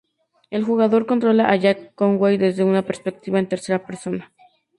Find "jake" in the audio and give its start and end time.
1.57-1.91